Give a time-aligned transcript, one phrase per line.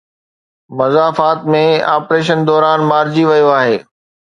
[0.79, 1.63] مضافات ۾
[1.93, 3.77] operation دوران مارجي ويو آهي.